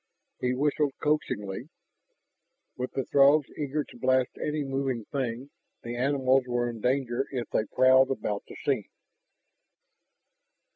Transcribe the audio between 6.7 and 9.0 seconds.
danger if they prowled about the scene.